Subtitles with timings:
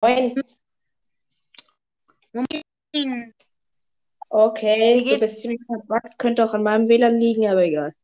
[0.00, 0.34] Moin.
[2.32, 3.34] Moin.
[4.30, 7.94] Okay, du bist ziemlich verbuggt, könnte auch an meinem WLAN liegen, aber egal.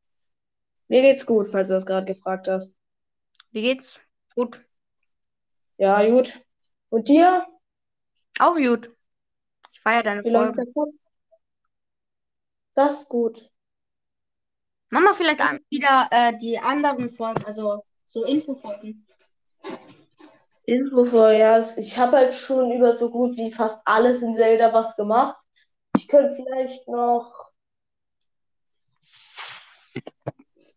[0.88, 2.70] Mir geht's gut, falls du das gerade gefragt hast.
[3.52, 4.00] Wie geht's?
[4.34, 4.64] Gut.
[5.76, 6.40] Ja, gut.
[6.88, 7.46] Und dir?
[8.38, 8.90] Auch gut.
[9.72, 10.94] Ich feiere deine Wie läuft Kopf?
[12.74, 13.50] Das ist gut.
[14.90, 19.06] Machen wir vielleicht an- wieder äh, die anderen Folgen, also so Infofolgen.
[20.66, 21.78] Info vorerst.
[21.78, 25.36] Ich habe halt schon über so gut wie fast alles in Zelda was gemacht.
[25.96, 27.52] Ich könnte vielleicht noch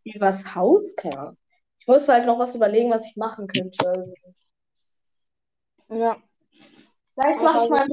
[0.04, 1.38] übers Haus, keine Ahnung.
[1.80, 3.88] Ich muss halt noch was überlegen, was ich machen könnte.
[3.88, 4.14] Also,
[5.90, 6.22] Ja.
[7.14, 7.88] Vielleicht mache ich mal,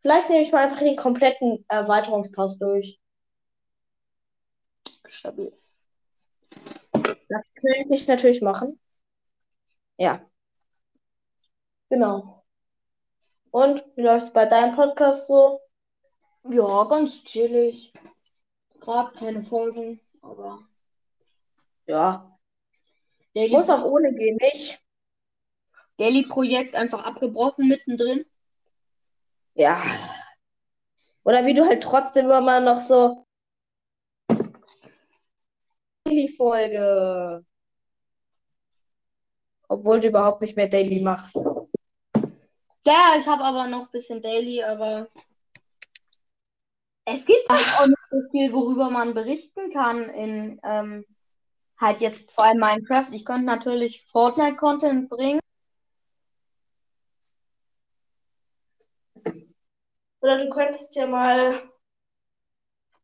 [0.00, 2.98] vielleicht nehme ich mal einfach den kompletten Erweiterungspass durch.
[5.06, 5.52] Stabil.
[6.92, 8.80] Das könnte ich natürlich machen.
[9.98, 10.27] Ja.
[11.90, 12.44] Genau.
[13.50, 15.60] Und wie läuft es bei deinem Podcast so?
[16.44, 17.92] Ja, ganz chillig.
[18.80, 20.60] Gerade keine Folgen, aber
[21.86, 22.38] Ja.
[23.34, 24.80] Daily, Muss auch ohne gehen, nicht?
[25.96, 28.24] Daily Projekt einfach abgebrochen mittendrin.
[29.54, 29.76] Ja.
[31.24, 33.26] Oder wie du halt trotzdem immer mal noch so
[36.04, 37.44] Daily Folge.
[39.68, 41.36] Obwohl du überhaupt nicht mehr Daily machst.
[42.88, 45.08] Ja, ich habe aber noch ein bisschen Daily, aber
[47.04, 51.04] es gibt halt auch nicht so viel, worüber man berichten kann in ähm,
[51.78, 53.12] halt jetzt vor allem Minecraft.
[53.12, 55.40] Ich könnte natürlich Fortnite-Content bringen.
[60.22, 61.70] Oder du könntest ja mal,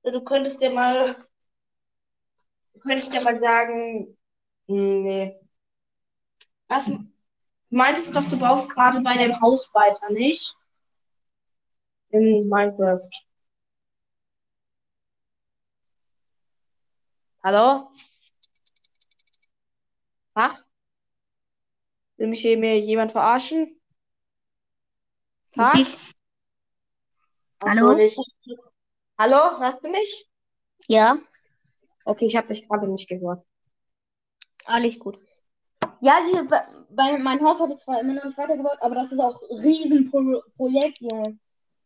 [0.03, 1.15] du könntest ja mal,
[2.73, 4.17] du könntest ja mal sagen,
[4.67, 5.39] hm, nee.
[6.69, 6.91] Was,
[7.75, 10.57] du meintest doch, du baust gerade bei deinem Haus weiter, nicht?
[12.11, 13.11] In Minecraft.
[17.43, 17.91] Hallo?
[20.35, 20.57] Ach?
[22.17, 23.81] Will mich hier mir jemand verarschen?
[25.51, 25.75] Tag?
[27.59, 27.99] Ach Hallo?
[29.19, 30.29] Hallo, hörst du mich?
[30.87, 31.19] Ja,
[32.05, 33.45] Okay, ich habe dich gerade nicht gehört.
[34.67, 35.19] alles gut.
[36.01, 36.49] Ja, die,
[36.95, 39.59] bei mein Haus habe ich zwar immer noch nicht weitergebaut, aber das ist auch ein
[39.59, 41.39] Riesenprojekt, Junge.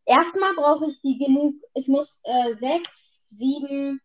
[0.04, 4.00] Erstmal brauche ich die genug, ich muss äh, sechs, sieben,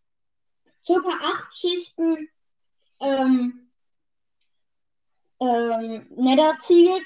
[0.85, 2.27] circa acht Schichten
[2.99, 3.69] ähm,
[5.39, 6.99] ähm, Nether-Ziegel,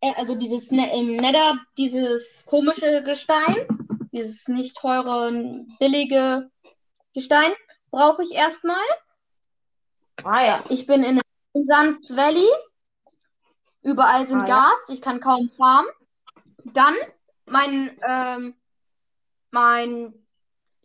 [0.00, 3.66] äh, also dieses ne im Nether, dieses komische Gestein,
[4.12, 5.32] dieses nicht teure,
[5.78, 6.50] billige
[7.14, 7.52] Gestein,
[7.90, 8.86] brauche ich erstmal.
[10.22, 10.64] Ah ja.
[10.68, 11.20] Ich bin in
[11.52, 12.48] Sand Valley.
[13.84, 14.54] Überall sind Ah, ja.
[14.56, 14.88] Gas.
[14.88, 15.90] Ich kann kaum farmen.
[16.64, 16.94] Dann
[17.44, 18.54] mein, ähm,
[19.50, 20.26] mein,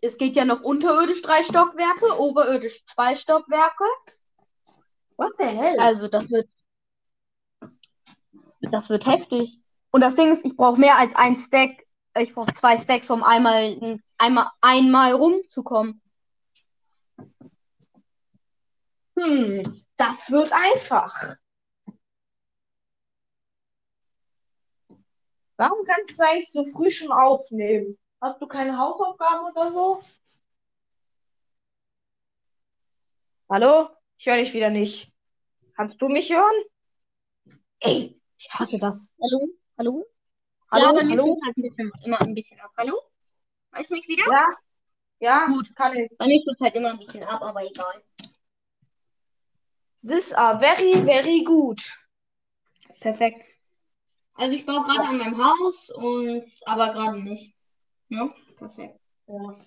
[0.02, 3.86] es geht ja noch unterirdisch drei Stockwerke, oberirdisch zwei Stockwerke.
[5.16, 5.80] What the hell?
[5.80, 6.50] Also das wird,
[8.62, 9.62] das wird heftig.
[9.92, 11.86] Und das Ding ist, ich brauche mehr als ein Stack.
[12.18, 16.02] Ich brauche zwei Stacks, um einmal, einmal, einmal rumzukommen.
[19.18, 21.16] Hm, das wird einfach.
[25.60, 27.98] Warum kannst du eigentlich so früh schon aufnehmen?
[28.22, 30.02] Hast du keine Hausaufgaben oder so?
[33.50, 33.90] Hallo?
[34.18, 35.12] Ich höre dich wieder nicht.
[35.76, 36.64] Kannst du mich hören?
[37.82, 39.14] Ey, ich hasse das.
[39.22, 39.50] Hallo?
[39.78, 40.06] Hallo?
[40.72, 40.84] Hallo?
[40.84, 41.38] ja, aber Hallo?
[41.46, 42.72] halt immer ein bisschen ab.
[42.78, 42.98] Hallo?
[43.72, 44.32] Weißt du mich wieder?
[44.32, 44.48] Ja?
[45.20, 45.46] Ja?
[45.48, 45.76] Gut.
[45.76, 46.10] Kann ich.
[46.18, 48.02] Bei mir tut halt immer ein bisschen ab, aber egal.
[50.08, 51.82] This are very, very good.
[53.02, 53.49] Perfekt.
[54.40, 57.54] Also ich baue gerade an meinem Haus und aber gerade nicht.
[58.08, 58.98] Ja, perfekt.
[59.28, 59.60] Ja.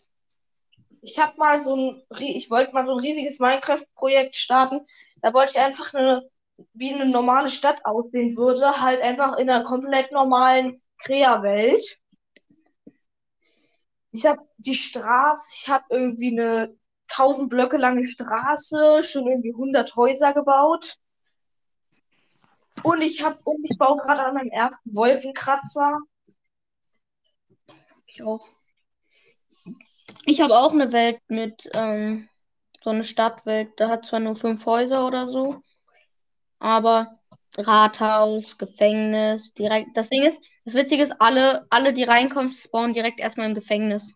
[1.03, 4.81] Ich habe mal so ein, ich wollte mal so ein riesiges Minecraft-Projekt starten.
[5.21, 6.27] Da wollte ich einfach eine,
[6.73, 11.99] wie eine normale Stadt aussehen würde, halt einfach in einer komplett normalen Krea-Welt.
[14.13, 16.75] Ich habe die Straße, ich habe irgendwie eine
[17.11, 20.97] 1000 Blöcke lange Straße, schon irgendwie 100 Häuser gebaut.
[22.83, 25.99] Und ich habe, und ich baue gerade an meinem ersten Wolkenkratzer.
[28.07, 28.49] Ich auch.
[30.25, 32.29] Ich habe auch eine Welt mit, ähm,
[32.83, 33.73] so eine Stadtwelt.
[33.77, 35.63] Da hat zwar nur fünf Häuser oder so,
[36.59, 37.19] aber
[37.57, 39.97] Rathaus, Gefängnis, direkt.
[39.97, 44.15] Das Ding ist, das Witzige ist, alle, alle, die reinkommen, spawnen direkt erstmal im Gefängnis.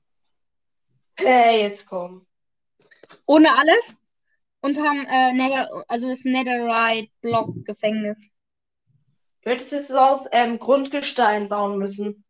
[1.19, 2.27] Hey, jetzt komm.
[3.27, 3.95] Ohne alles.
[4.61, 8.17] Und haben, äh, Nether, also das Netherite-Block-Gefängnis.
[9.47, 12.25] Du hättest es so aus ähm, Grundgestein bauen müssen.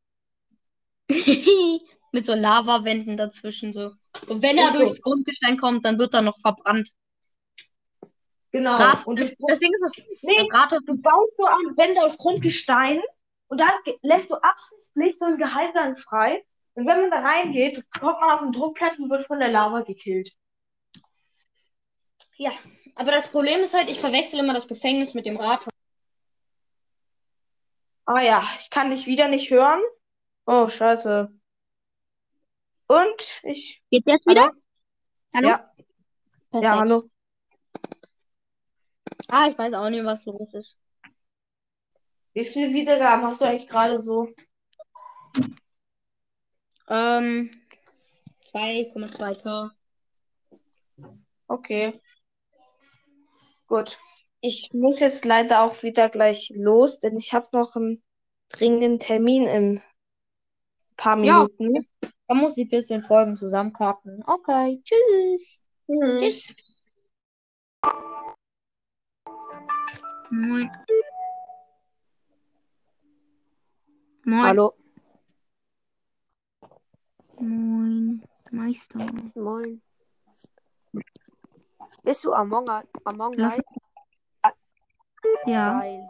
[2.12, 3.92] Mit so Lavawänden dazwischen so.
[4.28, 4.80] Und wenn er so.
[4.80, 6.90] durchs Grundgestein kommt, dann wird er noch verbrannt.
[8.52, 8.76] Genau.
[8.76, 13.00] Rat- Und das, Ding ist, nee, Rate, du baust so an Wände aus Grundgestein
[13.48, 13.70] und dann
[14.02, 16.44] lässt du absichtlich so einen Geheimgang frei.
[16.74, 19.80] Und wenn man da reingeht, kommt man auf den Druckplatz und wird von der Lava
[19.80, 20.32] gekillt.
[22.36, 22.50] ja.
[22.94, 25.72] Aber das Problem ist halt, ich verwechsel immer das Gefängnis mit dem Rathaus.
[28.08, 29.80] Ah ja, ich kann dich wieder nicht hören.
[30.46, 31.28] Oh, scheiße.
[32.86, 33.82] Und ich.
[33.90, 34.52] Geht jetzt Hallo?
[35.34, 35.48] Hallo?
[35.48, 35.74] Ja,
[36.50, 36.62] Perfekt.
[36.62, 37.10] ja, hallo.
[39.28, 40.78] Ah, ich weiß auch nicht, was los ist.
[42.32, 44.28] Wie viele Wiedergaben hast du eigentlich gerade so?
[46.88, 47.50] Ähm,
[48.52, 49.72] 2,2k.
[51.48, 52.00] Okay.
[53.66, 53.98] Gut.
[54.46, 58.00] Ich muss jetzt leider auch wieder gleich los, denn ich habe noch einen
[58.50, 59.82] dringenden Termin in ein
[60.96, 61.48] paar Ja.
[61.58, 61.88] Minuten.
[62.28, 64.22] Da muss ich ein bisschen Folgen zusammenkarten.
[64.24, 65.58] Okay, tschüss.
[65.88, 66.54] Tschüss.
[70.30, 70.70] Moin.
[74.24, 74.42] Moin.
[74.44, 74.74] Hallo.
[77.40, 78.24] Moin.
[78.52, 79.04] Meister.
[79.34, 79.82] Moin.
[82.04, 82.68] Bist du Among,
[83.04, 83.64] Among Night?
[85.46, 85.80] Ja.
[85.80, 86.08] Geil.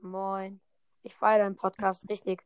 [0.00, 0.60] Moin.
[1.02, 2.42] Ich feiere deinen Podcast richtig.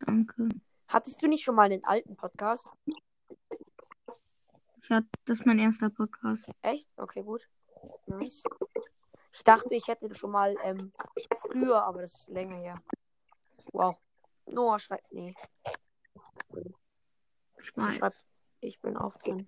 [0.00, 0.48] Danke.
[0.88, 2.66] Hattest du nicht schon mal einen alten Podcast?
[2.86, 6.50] Ich hatte, das ist mein erster Podcast.
[6.62, 6.88] Echt?
[6.96, 7.48] Okay, gut.
[8.06, 8.42] Nice.
[9.32, 10.92] Ich dachte, ich hätte schon mal ähm,
[11.40, 12.74] früher, aber das ist länger her.
[13.72, 13.96] Wow.
[14.46, 15.34] Noah schreibt, nee,
[17.56, 18.24] Ich weiß.
[18.60, 19.46] ich bin auch drin.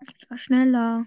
[0.00, 1.06] Ich war schneller.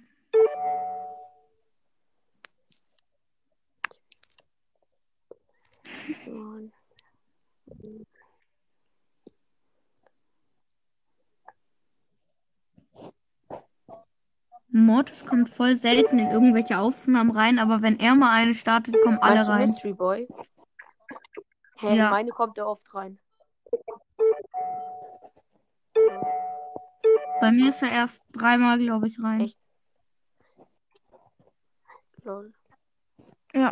[14.72, 19.18] Mortis kommt voll selten in irgendwelche Aufnahmen rein, aber wenn er mal eine startet, kommen
[19.18, 19.70] alle Meinst du rein.
[19.70, 20.28] Mystery Boy?
[21.78, 22.06] Hä, Ja.
[22.06, 23.20] in meine kommt er oft rein.
[27.40, 29.42] Bei mir ist er erst dreimal, glaube ich, rein.
[29.42, 29.58] Echt?
[32.24, 32.54] Lol.
[33.54, 33.72] Ja.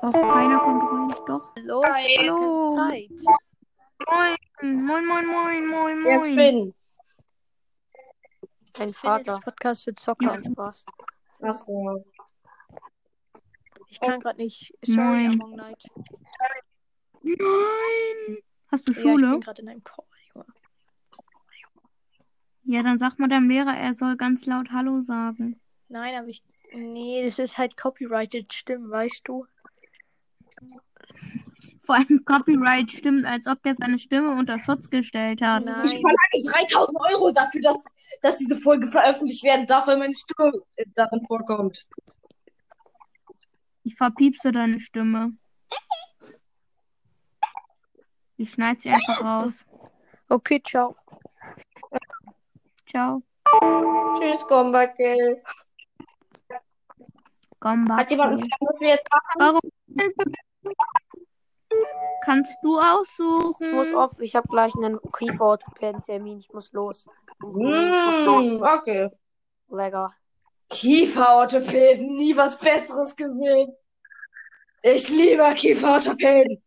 [0.00, 1.24] Doch, keiner kommt rein.
[1.26, 1.52] Doch.
[1.56, 2.74] Hallo, Hallo.
[2.76, 3.10] Zeit.
[4.08, 6.34] Moin, moin, moin, moin, moin, Der moin.
[6.34, 6.74] Finn.
[8.74, 9.38] Dein Vater.
[9.40, 10.32] Podcast für Zocker Ja.
[10.34, 10.84] und Spaß.
[11.42, 12.04] Achso.
[13.88, 14.72] Ich kann gerade nicht.
[14.84, 15.32] Sorry, Moin.
[15.42, 15.84] Among Night.
[17.22, 18.38] Nein.
[18.70, 19.30] Hast du Ja, ich Schule?
[19.32, 20.04] bin gerade in einem Call.
[20.34, 20.46] Junge.
[22.64, 25.60] Ja, dann sag mal deinem Lehrer, er soll ganz laut Hallo sagen.
[25.88, 26.42] Nein, aber ich.
[26.74, 29.46] Nee, das ist halt copyrighted Stimmen, weißt du?
[31.80, 35.62] Vor allem Copyright stimmt, als ob der seine Stimme unter Schutz gestellt hat.
[35.62, 35.88] Ich Nein.
[35.88, 37.84] verlange 3000 Euro dafür, dass,
[38.20, 40.52] dass diese Folge veröffentlicht werden darf, weil meine Stimme
[40.94, 41.80] darin vorkommt.
[43.82, 45.32] Ich verpiepse deine Stimme.
[48.36, 49.66] Ich schneid sie einfach raus.
[50.28, 50.96] Okay, ciao.
[52.88, 53.22] Ciao.
[54.18, 55.42] Tschüss, Gombackel.
[57.62, 57.96] Gomba.
[57.96, 59.34] Hat jemand einen Plan, was wir jetzt machen?
[59.38, 59.60] Warum?
[62.32, 63.70] Kannst du Ich aussuchen?
[63.72, 66.38] muss auf, ich habe gleich einen Kieferorthopäden-Termin.
[66.38, 67.06] Ich muss los.
[67.40, 69.10] Mm, okay.
[69.68, 70.14] Lecker.
[70.70, 73.76] Kieferorthopäden, nie was Besseres gesehen.
[74.82, 76.62] Ich liebe Kieferorthopäden.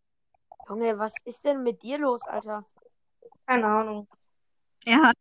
[0.69, 2.63] Junge, was ist denn mit dir los, Alter?
[3.47, 4.07] Keine Ahnung.
[4.85, 5.17] Er hat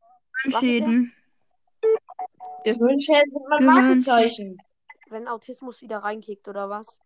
[0.58, 1.12] Schäden.
[2.64, 3.64] Gehirnschäden sind mein.
[3.64, 4.58] Markenzeichen.
[5.08, 7.00] Wenn Autismus wieder reinkickt, oder was?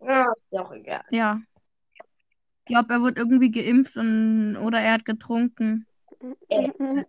[0.00, 1.04] Ja, ist auch egal.
[1.10, 1.38] Ja.
[2.64, 5.86] Ich glaube, er wird irgendwie geimpft und oder er hat getrunken.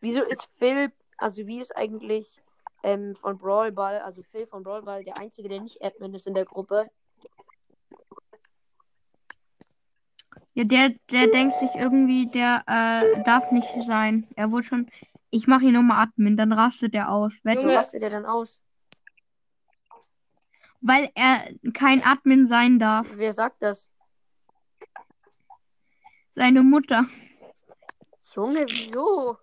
[0.00, 2.40] Wieso ist Phil, also wie ist eigentlich
[2.82, 6.26] ähm, von Brawl Ball, also Phil von Brawl Ball, der Einzige, der nicht Admin ist
[6.26, 6.86] in der Gruppe?
[10.54, 14.26] Ja, der, der denkt sich irgendwie, der äh, darf nicht sein.
[14.36, 14.88] Er wurde schon.
[15.30, 17.40] Ich mache ihn nochmal Admin, dann rastet er aus.
[17.42, 18.60] Wieso rastet der dann aus?
[20.80, 23.08] Weil er kein Admin sein darf.
[23.16, 23.90] Wer sagt das?
[26.34, 27.04] Seine Mutter.
[28.34, 29.38] Junge, wieso?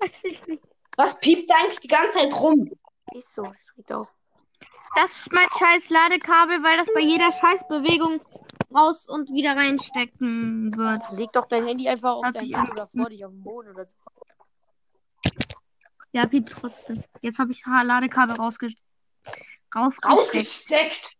[0.00, 0.62] Weiß ich nicht.
[0.96, 2.70] Was piept da eigentlich die ganze Zeit rum?
[3.14, 4.08] Ist so, es regt auch.
[4.94, 8.20] Das ist mein scheiß Ladekabel, weil das bei jeder Scheißbewegung
[8.74, 11.00] raus und wieder reinstecken wird.
[11.18, 13.70] Leg doch dein Handy einfach auf Hat dein Bett oder vor dich auf den Boden
[13.70, 13.94] oder so.
[16.12, 17.02] Ja, piept trotzdem.
[17.22, 18.84] Jetzt habe ich das Ladekabel rausgesteckt.
[19.74, 20.12] Rausgesteckt.
[20.12, 21.16] Rausgesteckt.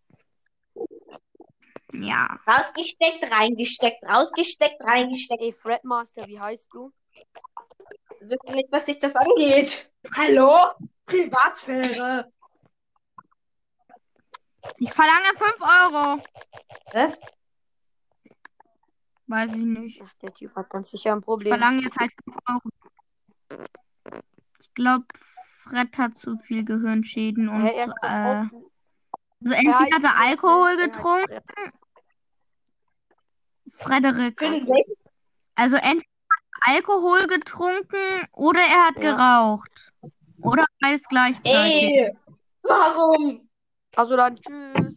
[1.93, 2.39] Ja.
[2.47, 5.43] Rausgesteckt, reingesteckt, rausgesteckt, reingesteckt.
[5.43, 6.93] Ey, Fredmaster, wie heißt du?
[8.21, 9.91] Wirklich nicht, was sich das angeht.
[10.17, 10.57] Hallo?
[11.07, 12.33] Privatsphäre.
[14.79, 16.23] Ich verlange 5 Euro.
[16.93, 17.21] Was?
[19.27, 20.03] Weiß ich nicht.
[20.05, 21.53] Ach, der Typ hat ganz sicher ein Ich Problem.
[21.53, 23.67] verlange jetzt halt 5 Euro.
[24.61, 28.51] Ich glaube, Fred hat zu viel Gehirnschäden und er ist äh, also
[29.41, 31.41] Ja, entweder ich hat er Alkohol getrunken.
[33.79, 34.41] Frederik.
[35.55, 39.13] Also entweder hat er Alkohol getrunken oder er hat Ja.
[39.13, 39.93] geraucht.
[40.43, 41.83] Oder beides gleichzeitig.
[41.83, 42.13] Ey,
[42.63, 43.49] warum?
[43.97, 44.97] Also dann tschüss.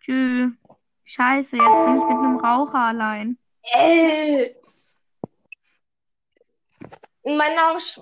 [0.00, 0.56] Tschüss.
[1.04, 3.38] Scheiße, jetzt bin ich mit einem Raucher allein.
[3.62, 4.56] Ey.
[7.24, 7.98] Mein Name ist...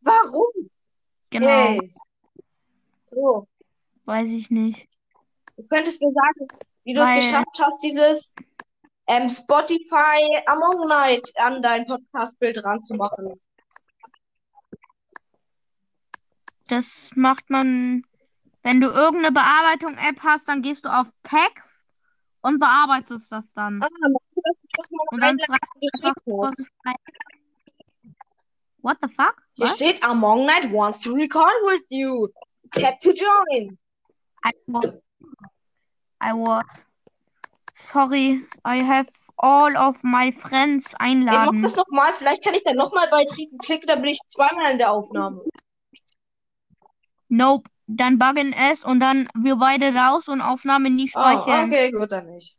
[0.00, 0.70] Warum?
[1.30, 1.94] Genau, Ey.
[3.10, 3.48] So,
[4.06, 4.88] weiß ich nicht.
[5.56, 6.48] du könntest mir sagen,
[6.84, 8.34] wie du es geschafft hast, dieses
[9.06, 13.40] ähm, Spotify Among Night an dein Podcast-Bild ranzumachen.
[16.68, 18.04] Das macht man,
[18.62, 21.86] wenn du irgendeine Bearbeitung-App hast, dann gehst du auf Text
[22.40, 23.82] und bearbeitest das dann.
[23.82, 23.88] Ah,
[25.10, 25.38] Und dann.
[25.38, 26.94] Spotify.
[28.78, 29.36] What the fuck?
[29.54, 29.74] Hier Was?
[29.76, 32.28] steht Among Night wants to record with you.
[32.72, 33.78] Tap to join.
[34.46, 35.00] I was.
[36.20, 36.64] I was.
[37.74, 41.62] Sorry, I have all of my friends Ey, mach einladen.
[41.62, 42.12] das nochmal.
[42.18, 43.58] Vielleicht kann ich dann nochmal beitreten.
[43.58, 45.42] Klicke, dann bin ich zweimal in der Aufnahme.
[47.28, 47.68] Nope.
[47.86, 51.68] Dann buggen es und dann wir beide raus und Aufnahme nicht Ah, speichern.
[51.68, 52.54] okay, gut, dann nicht.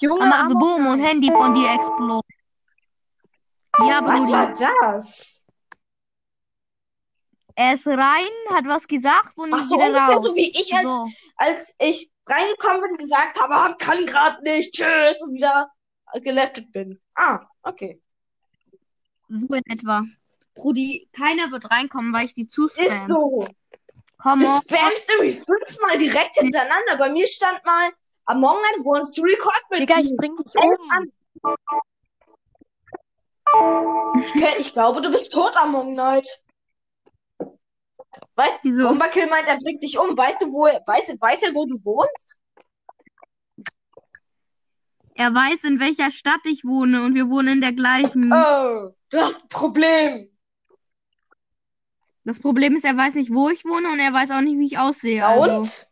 [0.00, 1.00] Junge, Amok Boom und.
[1.00, 2.24] Handy von dir explodiert.
[3.78, 4.32] Ja, Was Brudi.
[4.32, 5.44] war das?
[7.58, 10.24] Er ist rein, hat was gesagt und Ach ist so, wieder ungefähr raus.
[10.26, 11.08] so wie ich, als, So.
[11.36, 15.70] als ich reingekommen bin, gesagt habe, ah, kann gerade nicht, tschüss, und wieder
[16.22, 17.00] geleftet bin.
[17.14, 18.00] Ah, okay.
[19.28, 20.04] So in etwa.
[20.54, 23.08] Brudi, keiner wird reinkommen, weil ich die Ist zuspam.
[23.08, 23.46] so.
[24.18, 26.96] Komm Du spammst irgendwie fünfmal direkt hintereinander.
[26.98, 27.90] Bei mir stand mal,
[28.26, 30.76] Among Us wants to record with Digga, ich bring dich um.
[30.90, 31.12] an.
[34.18, 36.28] Ich, ich glaube, du bist tot, Among Night.
[38.34, 38.82] Weißt du?
[38.88, 40.16] Bomberkill meint, er bringt dich um.
[40.16, 42.36] Weißt du, wo er, weiß, weiß er, wo du wohnst?
[45.14, 48.30] Er weiß, in welcher Stadt ich wohne und wir wohnen in der gleichen.
[48.32, 50.30] Oh, du hast ein Problem.
[52.24, 54.66] Das Problem ist, er weiß nicht, wo ich wohne und er weiß auch nicht, wie
[54.66, 55.18] ich aussehe.
[55.18, 55.86] Ja, Also, und?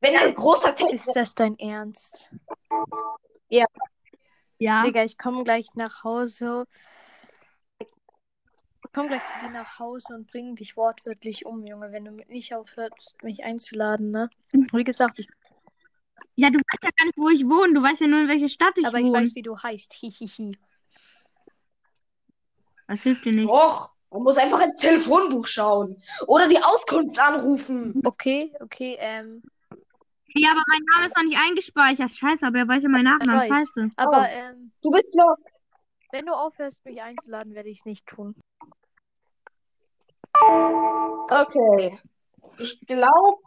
[0.00, 2.30] Wenn ein großer Text Ist das dein Ernst?
[3.48, 4.84] ja.
[4.84, 6.66] Digga, ich komme gleich nach Hause.
[8.90, 12.10] Ich komme gleich zu dir nach Hause und bringe dich wortwörtlich um, Junge, wenn du
[12.26, 14.28] nicht aufhörst, mich einzuladen, ne?
[14.72, 15.28] Wie gesagt, ich,
[16.34, 17.72] Ja, du weißt ja gar nicht, wo ich wohne.
[17.72, 19.22] Du weißt ja nur, in welcher Stadt ich aber ich wohne.
[19.22, 19.92] weiß, wie du heißt.
[19.94, 20.58] Hihihi.
[22.88, 23.48] Das hilft dir nicht.
[23.48, 26.02] Och, man muss einfach ins Telefonbuch schauen.
[26.26, 28.02] Oder die Auskunft anrufen.
[28.04, 29.40] Okay, okay, ähm,
[30.34, 32.10] Ja, aber mein Name ist noch nicht eingespeichert.
[32.10, 33.40] Scheiße, aber er weiß ja meinen Nachnamen.
[33.42, 33.48] weiß.
[33.48, 33.90] Scheiße.
[33.96, 34.26] aber Oh.
[34.28, 35.38] ähm, Du bist los.
[36.10, 38.34] wenn du aufhörst, mich einzuladen, werde ich es nicht tun.
[40.40, 41.98] Okay.
[42.58, 43.42] Ich glaube,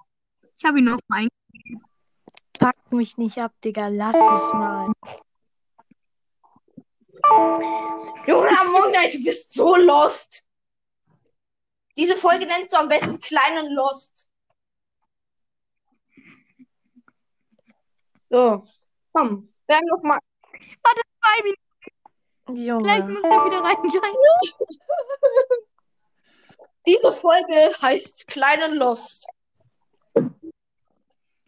[0.58, 1.28] Ich habe ihn noch mal
[2.60, 4.92] Pack mich nicht ab, Digga, lass es mal.
[8.26, 10.44] Junge Among Night, du bist so lost.
[11.98, 14.30] Diese Folge nennst du am besten kleinen Lost.
[18.30, 18.66] So,
[19.12, 20.20] komm, spam noch mal.
[20.82, 21.64] zwei Minuten.
[22.46, 23.10] Gleich Junge.
[23.10, 24.18] muss er wieder reinschreiben.
[26.86, 29.28] Diese Folge heißt kleinen Lost.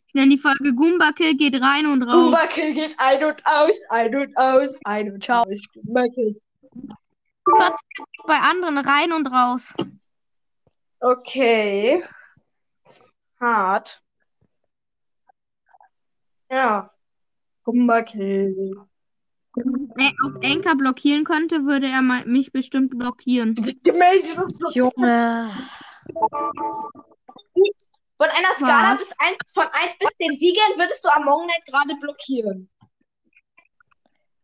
[0.08, 2.14] Ich nenne die Folge Goomba Kill geht rein und raus.
[2.14, 5.62] Goomba Kill geht ein und aus, ein und aus, ein und aus.
[5.74, 6.42] Goomba Kill.
[8.26, 9.74] Bei anderen rein und raus.
[11.02, 12.04] Okay.
[13.40, 14.02] Hart.
[16.50, 16.90] Ja.
[17.64, 18.02] Goomba
[19.58, 23.56] Er auf Anchor blockieren könnte, würde er mich bestimmt blockieren.
[23.56, 24.94] Du bist gemeldet und blockiert.
[24.98, 25.52] Junge.
[28.18, 29.00] Von einer Skala Was?
[29.00, 32.70] bis 1, von 1 bis 10 Vegan würdest du Among Night gerade blockieren.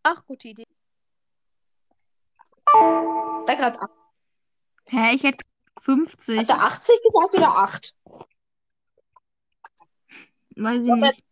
[0.03, 0.67] Ach, gute Idee.
[3.45, 3.79] Da gerade
[4.87, 5.45] Hä, ich hätte
[5.79, 6.39] 50.
[6.39, 7.93] hat er 80 gesagt oder 8?
[10.57, 11.23] Weiß ich nicht.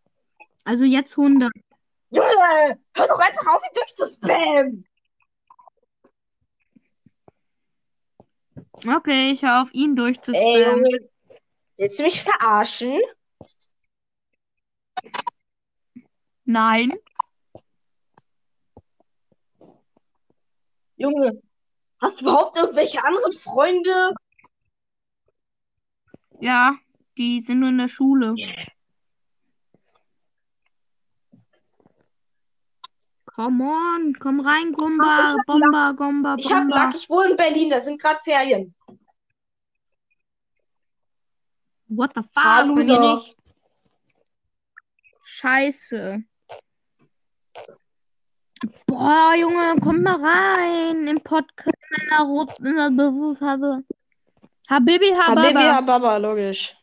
[0.64, 1.50] Also jetzt 100.
[2.40, 4.86] Junge, hör doch einfach auf, ihn durchzuspammen.
[8.86, 10.84] Okay, ich hör auf ihn Ey, durchzuspammen.
[10.84, 11.10] Junge.
[11.76, 13.00] Willst du mich verarschen?
[16.44, 16.92] Nein.
[20.96, 21.42] Junge,
[22.00, 24.14] hast du überhaupt irgendwelche anderen Freunde?
[26.40, 26.76] Ja,
[27.16, 28.34] die sind nur in der Schule.
[33.36, 36.68] Come on, komm rein, Gumba, hab Bomba, Gomba, Ich hab.
[36.68, 38.74] Lack, ich wohne in Berlin, da sind gerade Ferien.
[41.86, 42.44] What the fuck?
[42.44, 43.14] Ah, Loser.
[43.14, 43.36] nicht.
[45.24, 46.24] Scheiße.
[48.86, 53.84] Boah, Junge, komm mal rein im Podcast meiner roten Beruf habe.
[54.68, 55.76] Habibi, Habibi, Hababa.
[55.76, 56.76] Hababa, logisch.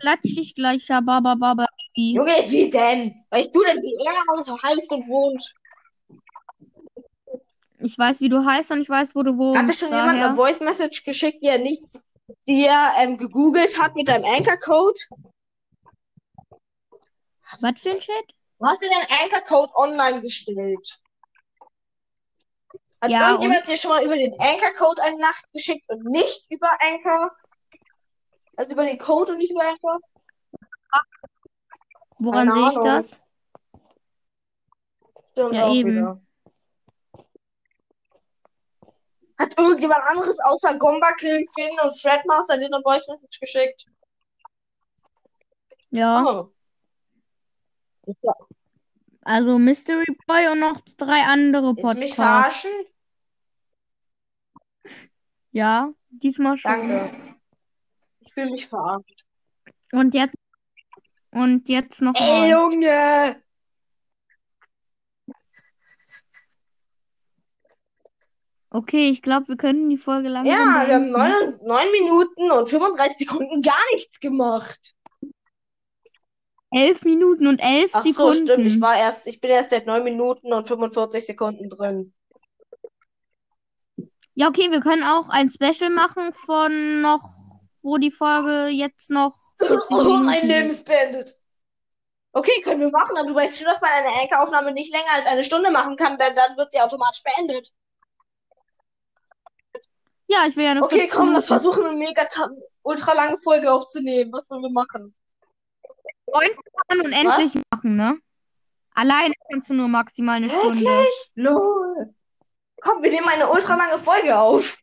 [0.00, 1.66] Klatsch dich gleich, Hababa, Baba.
[1.94, 2.14] Baby.
[2.14, 3.24] Junge, wie denn?
[3.30, 5.54] Weißt du denn, wie er heißt und wohnt?
[7.78, 9.62] Ich weiß, wie du heißt und ich weiß, wo du wohnst.
[9.62, 10.26] Hatte schon jemand daher.
[10.26, 12.00] eine Voice Message geschickt, die er nicht,
[12.48, 14.98] die er ähm, gegoogelt hat mit deinem Anchor-Code?
[17.60, 18.34] Was für ein Shit?
[18.58, 20.98] Du hast dir deinen Anchor-Code online gestellt.
[23.00, 26.70] Hat Ja, irgendjemand dir schon mal über den Anchor-Code eine Nacht geschickt und nicht über
[26.80, 27.30] Anchor?
[28.56, 30.00] Also über den Code und nicht über Anchor?
[32.24, 33.20] Woran sehe ich das?
[35.32, 35.90] Stimmt Ja, eben.
[35.90, 36.20] wieder.
[39.38, 43.86] Hat irgendjemand anderes außer Gomba, Kill, Finn und Fredmaster dir eine Voice Message geschickt?
[45.90, 46.24] Ja.
[46.24, 46.50] Oh.
[48.22, 48.34] Ja-
[49.22, 52.14] Also Mystery Boy und noch drei andere ist mich Podcasts.
[52.14, 52.70] verarschen?
[55.50, 56.70] Ja, diesmal schon.
[56.70, 57.10] Danke.
[58.20, 59.24] Ich fühle mich verarscht.
[59.92, 60.34] Und jetzt
[61.34, 62.50] und jetzt noch Ey.
[62.50, 63.42] Junge!
[68.70, 71.12] Okay, ich glaube, wir können die Folge langsam Ja, wir haben beenden.
[71.12, 74.94] neun, neun Minuten und 35 Sekunden gar nichts gemacht.
[76.72, 78.46] Elf Minuten und elf Ach so, Sekunden.
[78.48, 78.66] stimmt.
[78.66, 82.12] Ich war erst, ich bin erst seit neun Minuten und 45 Sekunden drin.
[84.34, 87.30] Ja, okay, wir können auch ein Special machen von noch,
[87.84, 90.48] wo die Folge jetzt noch 40 Oh, mein.
[90.48, 91.36] Leben ist beendet.
[92.32, 95.26] Okay, können wir machen, aber du weißt schon, dass man eine Anchor-Aufnahme nicht länger als
[95.26, 97.70] eine Stunde machen kann, denn dann wird sie automatisch beendet.
[100.26, 102.26] Ja, ich will ja eine Okay, 40 komm, lass versuchen, eine mega
[102.82, 104.32] ultra lange Folge aufzunehmen.
[104.32, 105.14] Was wollen wir machen?
[106.26, 108.18] und endlich machen, ne?
[108.94, 110.80] Alleine kannst du nur maximal eine Stunde.
[110.80, 111.30] Wirklich?
[111.34, 112.14] Lol.
[112.80, 114.76] Komm, wir nehmen eine ultra lange Folge auf.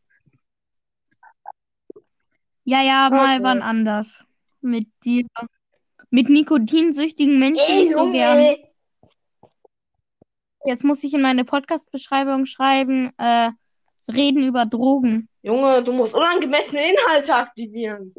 [2.64, 3.44] Ja, ja, mal Okay.
[3.44, 4.26] wann anders.
[4.62, 5.26] Mit dir.
[6.10, 8.56] Mit nikotinsüchtigen Menschen Ey, nicht so gern.
[10.66, 13.50] Jetzt muss ich in meine Podcast-Beschreibung schreiben, äh,
[14.08, 15.28] reden über Drogen.
[15.42, 18.14] Junge, du musst unangemessene Inhalte aktivieren.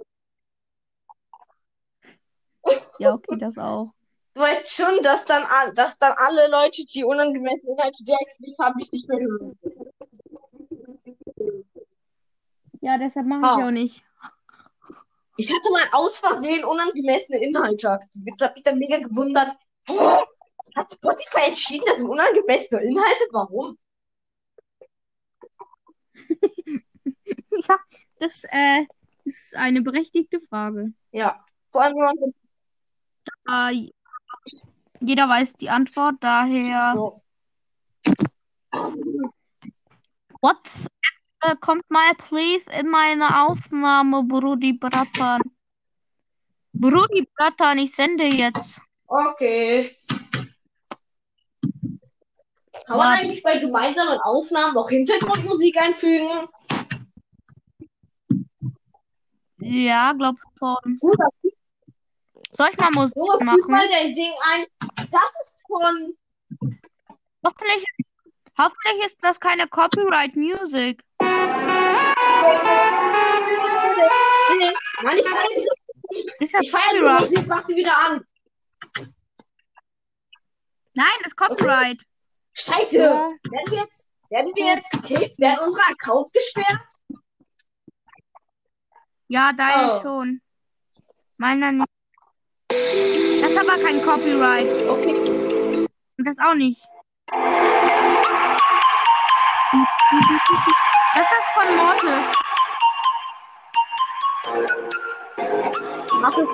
[2.98, 3.92] Ja, okay, das auch.
[4.34, 8.90] Du weißt schon, dass dann, dass dann alle Leute, die unangemessene Inhalte deaktiviert haben, dich
[8.90, 9.58] nicht mehr hören.
[12.80, 13.56] Ja, deshalb mache Ah.
[13.58, 14.04] ich auch nicht.
[15.42, 17.98] Ich hatte mal aus Versehen unangemessene Inhalte.
[18.24, 19.48] Ich habe mich dann mega gewundert.
[19.88, 23.24] Hat Spotify entschieden, das sind unangemessene Inhalte?
[23.32, 23.78] Warum?
[27.68, 27.78] Ja,
[28.18, 28.86] das äh,
[29.24, 30.94] ist eine berechtigte Frage.
[31.10, 31.44] Ja.
[31.70, 32.32] Vor allem, wenn
[33.44, 33.90] man Äh,
[35.00, 36.94] jeder weiß die Antwort, daher.
[36.96, 37.20] so.
[40.40, 40.90] WhatsApp,
[41.42, 45.42] äh, kommt mal please in meine Aufnahme, Brudi Bratan.
[46.72, 48.80] Brudi Bratan, ich sende jetzt.
[49.06, 49.94] Okay.
[52.86, 56.48] Kann man eigentlich bei gemeinsamen Aufnahmen noch Hintergrundmusik einfügen?
[59.58, 60.96] Ja, glaub schon.
[62.52, 63.70] Soll ich mal Musik Junge, machen?
[63.70, 64.66] mal dein Ding ein.
[65.10, 66.16] Das ist von.
[67.44, 67.84] Hoffentlich,
[68.58, 70.34] hoffentlich ist das keine Copyright
[75.02, 75.66] Nein, ich weiß
[76.40, 77.22] es Ich feiere die?
[77.22, 78.24] Musik, mach sie wieder an.
[80.94, 82.02] Nein, das ist Copyright.
[82.52, 82.96] Scheiße.
[82.98, 83.30] Ja.
[83.42, 85.38] Werden wir jetzt, werden wir jetzt gekickt?
[85.38, 86.80] Werden unsere Accounts gesperrt?
[89.28, 90.02] Ja, deine Oh.
[90.02, 90.42] schon.
[91.38, 91.88] Meiner nicht.
[92.68, 94.70] Das ist aber kein Copyright.
[94.88, 95.86] Okay.
[96.18, 96.82] Das auch nicht.
[101.42, 102.26] Ist von Mortis.
[106.20, 106.48] Mach es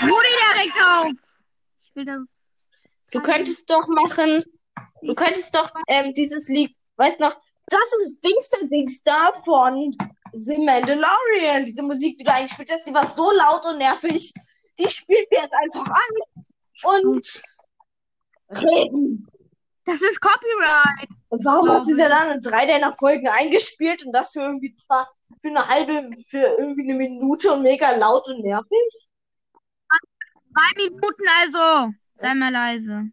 [0.00, 1.10] der regt auf.
[1.82, 2.28] Ich will das.
[3.10, 4.44] Du könntest doch machen,
[5.02, 9.96] du könntest doch ähm, dieses Lied, weißt noch, das ist Dingster Dingster von
[10.32, 11.64] The Mandalorian.
[11.64, 14.32] Diese Musik, die du eingespielt hast, die war so laut und nervig.
[14.78, 17.42] Die spielt mir jetzt einfach an und
[18.50, 19.26] reden.
[19.84, 21.08] Das ist Copyright.
[21.28, 25.10] Und warum du sie dann in drei deiner Folgen eingespielt und das für irgendwie zwar
[25.42, 29.08] für eine halbe, für irgendwie eine Minute und mega laut und nervig?
[30.56, 31.92] Zwei Minuten also.
[32.14, 32.38] Sei Was?
[32.38, 33.10] mal leise.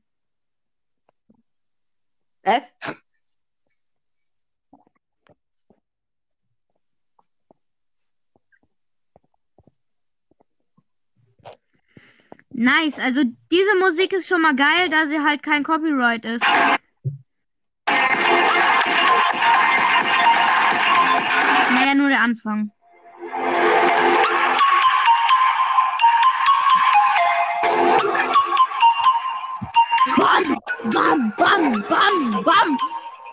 [2.44, 2.64] Was?
[12.62, 13.00] Nice.
[13.00, 16.46] Also diese Musik ist schon mal geil, da sie halt kein Copyright ist.
[21.72, 22.72] Naja, nur der Anfang.
[30.16, 32.78] Bam, bam, bam, bam, bam.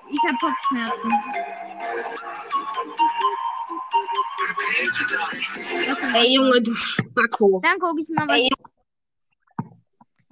[0.08, 1.12] Ich hab Kopfschmerzen.
[5.90, 6.12] Okay.
[6.14, 7.60] Ey, Junge, du Spacko.
[7.62, 8.38] Dann gucke ich mal was.
[8.38, 8.48] Ey.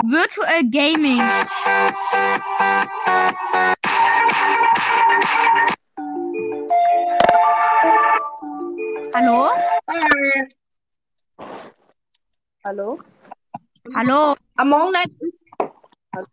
[0.07, 1.19] Virtual Gaming.
[9.13, 9.51] Hallo?
[12.63, 13.01] Hallo?
[13.95, 14.35] Hallo?
[14.55, 15.45] Among Night ist.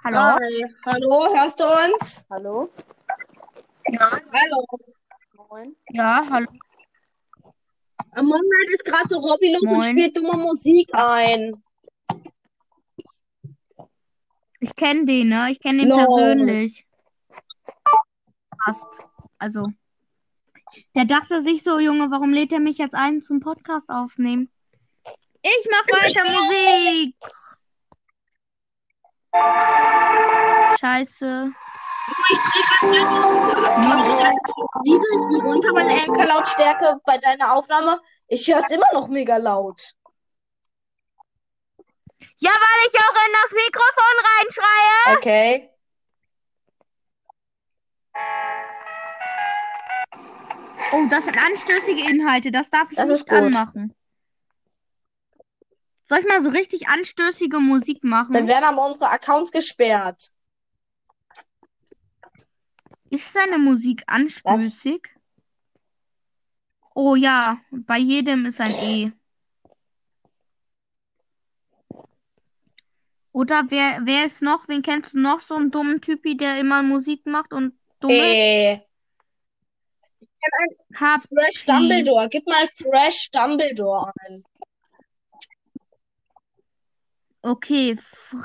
[0.03, 0.38] Hallo?
[0.38, 0.65] Hi.
[0.86, 2.27] Hallo, hörst du uns?
[2.29, 2.69] Hallo?
[3.89, 4.65] Hallo.
[5.49, 5.75] Moin.
[5.89, 6.45] Ja, hallo.
[8.12, 11.62] Among Night ist gerade so hobbylos und spielt dumme Musik ein.
[14.63, 15.52] Ich kenne den, ne?
[15.52, 16.06] Ich kenne den Lol.
[16.06, 16.88] persönlich.
[18.63, 18.88] Fast.
[19.38, 19.65] Also.
[20.95, 24.49] Der dachte sich so, Junge, warum lädt er mich jetzt ein zum Podcast aufnehmen?
[25.41, 27.17] Ich mach weiter Musik.
[30.80, 31.52] Scheiße.
[32.32, 33.34] Ich drehe gerade
[34.84, 37.99] wieder, ich bin runter meine Anker-Lautstärke bei deiner Aufnahme.
[38.30, 39.93] Ich höre es immer noch mega laut.
[42.38, 45.17] Ja, weil ich auch in das Mikrofon reinschreie.
[45.17, 45.69] Okay.
[50.91, 52.51] Oh, das sind anstößige Inhalte.
[52.51, 53.95] Das darf ich Das nicht anmachen.
[56.03, 58.33] Soll ich mal so richtig anstößige Musik machen?
[58.33, 60.31] Dann werden aber unsere Accounts gesperrt.
[63.09, 65.09] Ist seine Musik anstößig?
[66.95, 69.12] Oh ja, bei jedem ist ein E.
[73.34, 74.67] Oder wer, wer ist noch?
[74.67, 75.41] Wen kennst du noch?
[75.41, 78.22] So einen dummen Typi, der immer Musik macht und dumm ist?
[78.22, 78.80] Äh,
[80.96, 82.30] Hab Fresh Dumbledore.
[82.30, 84.43] Gib mal Fresh Dumbledore ein.
[87.41, 87.96] Okay.
[87.96, 88.38] Fr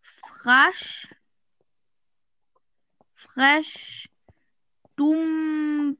[0.00, 1.08] Frasch.
[3.12, 4.08] Fresh.
[4.96, 5.98] Dumm.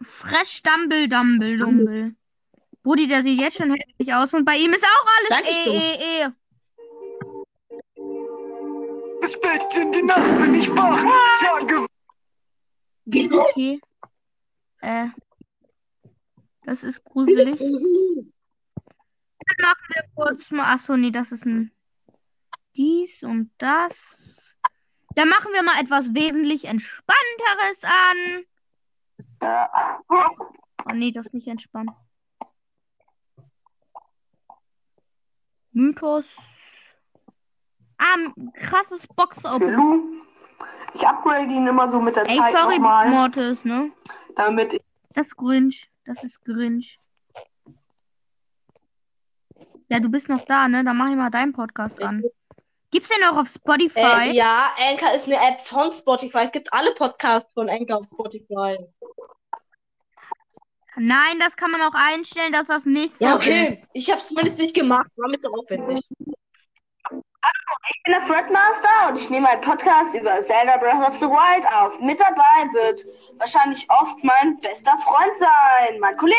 [0.00, 2.16] Fresh Dumble Dumble Dumble.
[2.82, 5.56] Brudi, der sieht jetzt schon hässlich aus und bei ihm ist auch alles Sag ich
[5.56, 5.74] E, doch.
[5.74, 6.28] E, E.
[9.26, 11.02] Spät in die Nacht bin ich wach.
[11.40, 11.86] Tage
[13.10, 13.80] Okay.
[14.80, 15.08] Äh.
[16.62, 17.58] Das ist gruselig.
[17.58, 17.66] Dann
[19.62, 20.74] machen wir kurz mal.
[20.74, 21.72] Achso, nee, das ist ein.
[22.76, 24.56] Dies und das.
[25.14, 28.44] Dann machen wir mal etwas wesentlich entspannteres an.
[30.84, 31.90] Oh nee, das ist nicht entspannt.
[35.78, 36.36] Mythos.
[37.98, 39.06] Ah, ein krasses.
[39.60, 40.22] Lu.
[40.94, 43.92] Ich upgrade ihn immer so mit der Ey, Zeit sorry, nochmal, Mortis, ne?
[44.34, 44.82] damit ich
[45.14, 45.88] Das ist Grinch.
[46.04, 46.98] Das ist Grinch.
[49.88, 50.82] Ja, du bist noch da, ne?
[50.82, 52.24] Dann mach ich mal deinen Podcast an.
[52.90, 54.30] Gibt's den auch auf Spotify?
[54.30, 56.38] Äh, ja, Anchor ist eine App von Spotify.
[56.38, 58.78] Es gibt alle Podcasts von Anchor auf Spotify.
[60.98, 63.68] Nein, das kann man auch einstellen, dass das nicht so Ja, okay.
[63.72, 63.88] ist.
[63.92, 65.08] Ich habe es zumindest nicht gemacht.
[65.16, 66.00] War mir zu aufwendig.
[67.90, 71.66] Ich bin der Fredmaster und ich nehme einen Podcast über Zelda Breath of the Wild
[71.72, 72.00] auf.
[72.00, 73.04] Mit dabei wird
[73.38, 76.36] wahrscheinlich oft mein bester Freund sein, mein Kollege.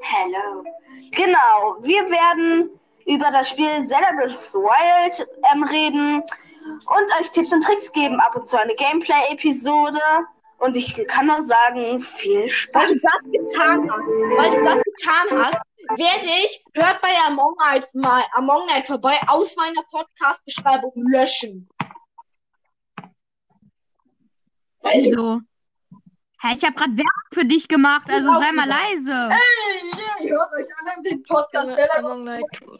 [0.00, 0.64] Hello.
[1.12, 2.70] Genau, wir werden
[3.06, 7.90] über das Spiel Zelda Breath of the Wild ähm, reden und euch Tipps und Tricks
[7.92, 8.20] geben.
[8.20, 10.00] Ab und zu eine Gameplay-Episode.
[10.62, 13.02] Und ich kann nur sagen, viel Weil du Spaß.
[13.02, 13.98] das getan hast,
[14.38, 15.54] weil du das getan hast,
[15.98, 21.68] werde ich, hört bei Among Night mal Among Night vorbei, aus meiner Podcast-Beschreibung löschen.
[24.82, 25.40] Wieso?
[26.40, 29.30] Hä, ich habe gerade Werbung für dich gemacht, also auch sei mal leise.
[29.30, 32.78] Hey, ihr hört euch an den Podcast, Among Night, tu-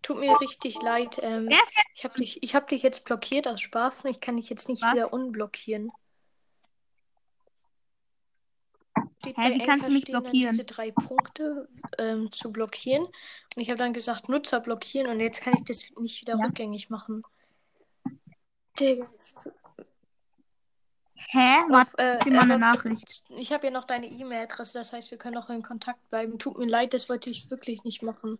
[0.00, 1.18] tut mir richtig leid.
[1.22, 1.50] Ähm,
[1.94, 4.06] ich habe dich, ich hab dich jetzt blockiert aus Spaß.
[4.06, 4.94] Ich kann dich jetzt nicht Was?
[4.94, 5.90] wieder unblockieren.
[9.24, 10.50] Steht Hä, bei wie kannst du mich blockieren?
[10.50, 13.04] Diese drei Punkte ähm, zu blockieren.
[13.04, 16.44] Und ich habe dann gesagt, Nutzer blockieren und jetzt kann ich das nicht wieder Ja.
[16.44, 17.22] rückgängig machen.
[18.78, 19.08] Digga.
[21.14, 21.56] Hä?
[21.70, 23.22] Auf, äh, mal eine Nachricht.
[23.28, 26.38] Ich habe ja noch deine E-Mail-Adresse, das heißt, wir können auch in Kontakt bleiben.
[26.38, 28.38] Tut mir leid, das wollte ich wirklich nicht machen.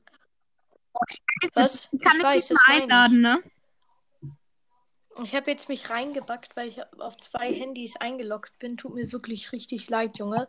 [1.55, 1.89] Was?
[1.93, 3.43] Ich kann ich dich nicht meine einladen, ne?
[5.23, 5.35] Ich.
[5.35, 8.77] Habe jetzt mich reingebackt, weil ich auf zwei Handys eingeloggt bin.
[8.77, 10.49] Tut mir wirklich richtig leid, Junge.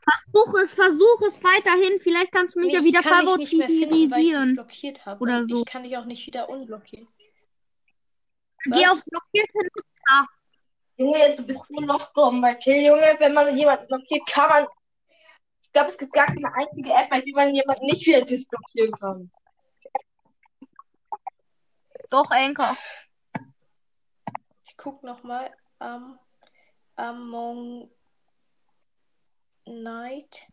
[0.00, 2.00] Versuch es, versuch es weiterhin.
[2.00, 4.54] Vielleicht kannst du mich ja ich wieder favorisieren.
[4.54, 5.20] blockiert habe.
[5.20, 5.58] Oder Und so.
[5.58, 7.08] Ich kann dich auch nicht wieder unblockieren.
[8.64, 9.58] Geh auf blockierte
[10.96, 13.16] Junge, du bist nur bomb bei Kill, Junge.
[13.18, 14.66] Wenn man jemanden blockiert, kann man.
[15.62, 18.90] Ich glaube, es gibt gar keine einzige App, bei der man jemanden nicht wieder disblockieren
[18.92, 19.30] kann.
[22.10, 22.70] Doch, Anchor.
[24.64, 25.54] Ich guck nochmal.
[25.78, 26.18] Um,
[26.96, 27.90] Among
[29.66, 30.48] Night.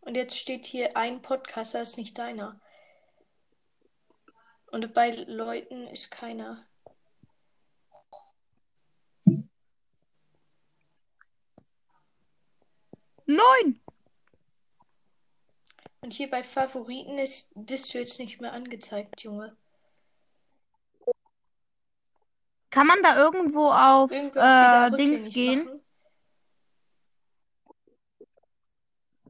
[0.00, 2.60] Und jetzt steht hier ein Podcaster, ist nicht deiner.
[4.66, 6.66] Und bei Leuten ist keiner.
[13.26, 13.83] Neun.
[16.04, 19.56] Und hier bei Favoriten ist, bist du jetzt nicht mehr angezeigt, Junge.
[22.68, 25.64] Kann man da irgendwo auf äh, Dings gehen?
[25.64, 25.80] machen.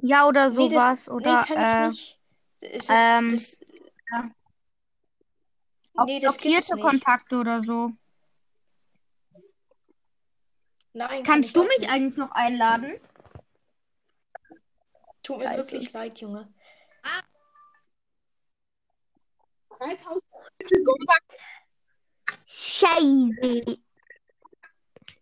[0.01, 1.05] Ja, oder Nee, sowas.
[1.05, 2.19] das, oder nee, kann äh, ich
[2.61, 2.75] nicht.
[2.75, 3.61] Ist, ähm, das,
[4.11, 4.31] ja.
[5.95, 6.77] auf nee, das blockierte.
[6.79, 7.93] Kontakte oder so.
[10.93, 11.93] Nein, kann Kannst ich du mich nicht.
[11.93, 12.95] eigentlich noch einladen?
[15.23, 15.71] Tut mir Scheiße.
[15.73, 16.53] wirklich leid, Junge.
[19.79, 20.23] 3000
[22.47, 23.79] Scheiße.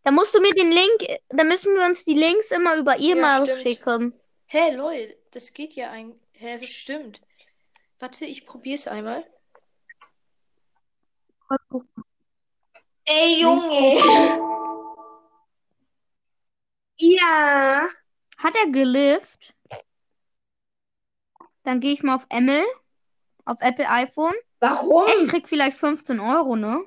[0.04, 3.44] Da musst du mir den Link, da müssen wir uns die Links immer über E-Mail
[3.44, 3.60] stimmt.
[3.60, 4.20] schicken.
[4.46, 6.18] Hä, lol, das geht ja ein.
[6.32, 7.20] Hä, stimmt.
[8.00, 9.24] Warte, ich probier's einmal.
[13.04, 14.42] Ey, Junge.
[16.98, 17.88] Ja.
[18.38, 19.54] Hat er gelift?
[21.64, 22.64] Dann gehe ich mal auf Emil,
[23.44, 24.34] auf Apple iPhone.
[24.60, 25.06] Warum?
[25.22, 26.84] Ich krieg vielleicht 15 Euro, ne?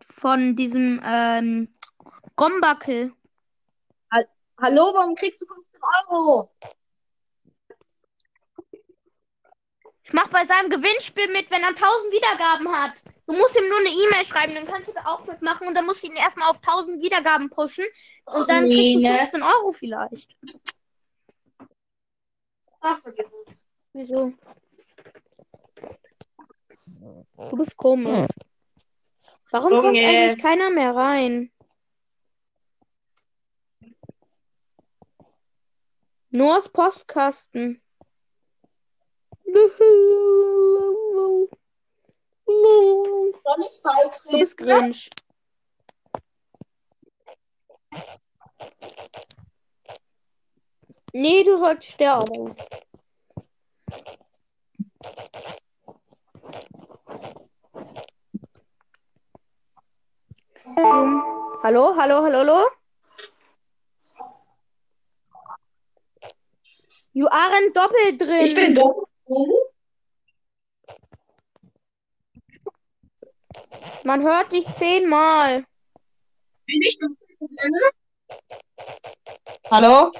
[0.00, 1.72] Von diesem ähm,
[2.36, 3.12] Gombackel.
[4.60, 6.52] Hallo, warum kriegst du 15 Euro?
[10.04, 13.02] Ich mach bei seinem Gewinnspiel mit, wenn er 1000 Wiedergaben hat.
[13.26, 15.86] Du musst ihm nur eine E-Mail schreiben, dann kannst du da auch mitmachen und dann
[15.86, 17.84] musst du ihn erstmal auf 1000 Wiedergaben pushen
[18.26, 19.18] und dann kriegst du nee, ne?
[19.18, 20.36] 15 Euro vielleicht.
[22.80, 23.66] Ach, vergiss es.
[23.92, 24.32] Wieso?
[27.50, 28.28] Du bist komisch.
[29.50, 30.06] Warum kommt Junge.
[30.06, 31.52] eigentlich keiner mehr rein?
[36.30, 37.81] Nur aus Postkasten.
[39.52, 39.58] Du
[44.30, 45.10] bist Grinch.
[51.12, 52.56] Nee, du sollst sterben.
[60.64, 61.22] Um,
[61.62, 62.66] hallo, hallo, hallo, hallo?
[67.12, 68.46] You aren't doppelt drin.
[68.46, 69.11] Ich bin doppelt.
[74.04, 75.64] Man hört dich zehnmal.
[76.66, 76.98] Bin ich?
[79.70, 80.12] Hallo?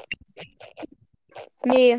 [1.65, 1.99] Nee,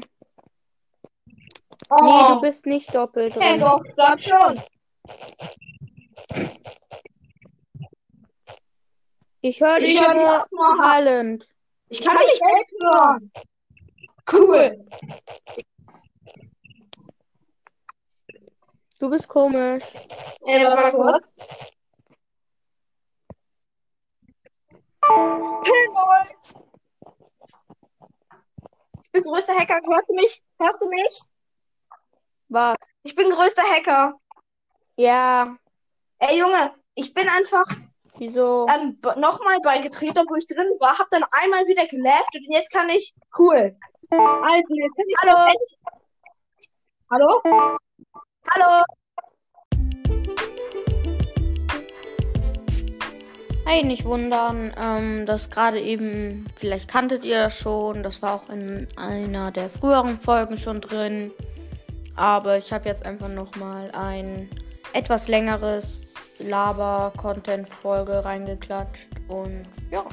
[1.95, 4.59] Oh, nee, du bist nicht doppelt hey, doch, sag schon.
[9.41, 11.47] Ich höre Ich dich hör dich nur hallend.
[11.89, 13.31] Ich kann dich selbst hören.
[14.31, 14.85] Cool.
[19.03, 19.83] Du bist komisch.
[20.45, 21.35] Ey, warte mal kurz.
[25.09, 26.23] Lol.
[29.03, 29.81] Ich bin größter Hacker.
[29.85, 30.41] Hörst du mich?
[30.57, 31.19] Hörst du mich?
[32.47, 32.87] Warte.
[33.03, 34.13] Ich bin größter Hacker.
[34.95, 35.57] Ja,
[36.19, 37.65] Ey, Junge, ich bin einfach
[38.19, 38.65] wieso?
[38.69, 42.87] ähm, nochmal beigetreten, obwohl ich drin war, hab dann einmal wieder gelabt und jetzt kann
[42.87, 43.13] ich.
[43.37, 43.77] Cool.
[44.11, 45.17] Also, jetzt kann ich.
[47.11, 47.41] Hallo?
[47.41, 47.77] Hallo?
[48.51, 48.84] Hallo?
[53.65, 58.49] Hey, nicht wundern, ähm, das gerade eben, vielleicht kanntet ihr das schon, das war auch
[58.49, 61.32] in einer der früheren Folgen schon drin.
[62.15, 64.49] Aber ich habe jetzt einfach nochmal ein
[64.91, 70.03] etwas längeres Laber-Content-Folge reingeklatscht und ja,